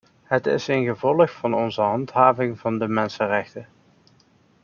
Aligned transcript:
Het 0.23 0.45
is 0.47 0.67
een 0.67 0.85
gevolg 0.85 1.31
van 1.31 1.53
onze 1.53 1.81
handhaving 1.81 2.59
van 2.59 2.77
de 2.79 2.87
mensenrechten. 2.87 3.67